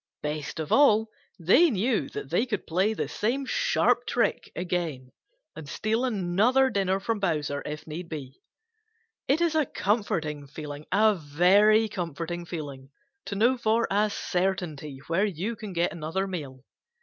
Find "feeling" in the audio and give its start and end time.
10.47-10.87, 12.45-12.89